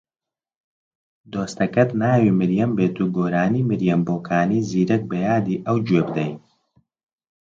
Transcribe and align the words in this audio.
دۆستەکەت 1.33 1.89
ناوی 2.01 2.35
مریەم 2.39 2.71
بێت 2.77 2.95
و 3.03 3.05
گۆرانی 3.17 3.67
مریەم 3.69 4.01
بۆکانی 4.07 4.65
زیرەک 4.69 5.03
بە 5.09 5.17
یادی 5.27 5.61
ئەو 5.65 5.77
گوێ 5.87 6.01
بدەی 6.07 6.31